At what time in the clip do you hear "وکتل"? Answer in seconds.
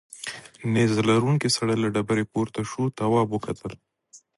3.31-3.73